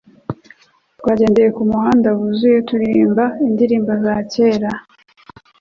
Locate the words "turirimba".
2.67-3.23